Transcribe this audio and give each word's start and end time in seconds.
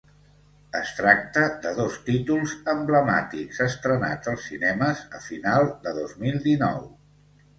Es 0.77 0.93
tracta 0.99 1.41
de 1.65 1.73
dos 1.79 1.97
títols 2.07 2.55
emblemàtics 2.73 3.61
estrenats 3.67 4.31
als 4.33 4.47
cinemes 4.53 5.03
a 5.19 5.21
final 5.29 5.69
de 5.87 5.93
dos 6.01 6.19
mil 6.25 6.41
dinou. 6.47 6.81